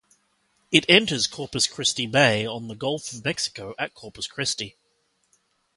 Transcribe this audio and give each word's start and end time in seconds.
It 0.71 0.89
enters 0.89 1.27
Corpus 1.27 1.67
Christi 1.67 2.07
Bay 2.07 2.43
on 2.43 2.69
the 2.69 2.75
Gulf 2.75 3.13
of 3.13 3.23
Mexico 3.23 3.75
at 3.77 3.93
Corpus 3.93 4.25
Christi. 4.25 4.75